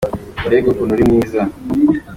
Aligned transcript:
Mbega 0.45 0.67
ukuntu 0.71 0.93
uri 0.93 1.03
mwiza! 1.09 1.41